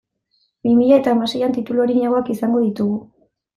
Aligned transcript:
Bi 0.63 0.73
mila 0.77 0.97
eta 1.01 1.13
hamaseian 1.17 1.55
titulu 1.59 1.85
arinagoak 1.85 2.35
izango 2.39 2.65
ditugu. 2.67 3.01